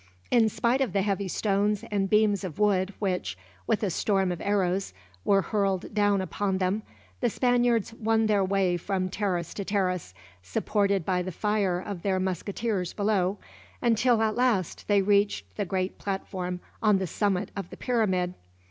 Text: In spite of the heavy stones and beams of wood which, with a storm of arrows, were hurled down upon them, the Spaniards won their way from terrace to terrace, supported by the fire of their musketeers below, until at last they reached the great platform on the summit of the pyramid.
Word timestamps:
In 0.31 0.49
spite 0.49 0.81
of 0.81 0.93
the 0.93 1.03
heavy 1.03 1.27
stones 1.27 1.83
and 1.91 2.09
beams 2.09 2.43
of 2.43 2.57
wood 2.57 2.91
which, 2.97 3.37
with 3.67 3.83
a 3.83 3.91
storm 3.91 4.31
of 4.31 4.41
arrows, 4.41 4.95
were 5.23 5.43
hurled 5.43 5.93
down 5.93 6.21
upon 6.21 6.57
them, 6.57 6.81
the 7.19 7.29
Spaniards 7.29 7.93
won 7.93 8.25
their 8.25 8.43
way 8.43 8.77
from 8.77 9.09
terrace 9.09 9.53
to 9.53 9.63
terrace, 9.63 10.15
supported 10.41 11.05
by 11.05 11.21
the 11.21 11.31
fire 11.31 11.79
of 11.79 12.01
their 12.01 12.19
musketeers 12.19 12.93
below, 12.93 13.37
until 13.79 14.23
at 14.23 14.35
last 14.35 14.87
they 14.87 15.03
reached 15.03 15.55
the 15.55 15.65
great 15.65 15.99
platform 15.99 16.61
on 16.81 16.97
the 16.97 17.05
summit 17.05 17.51
of 17.55 17.69
the 17.69 17.77
pyramid. 17.77 18.33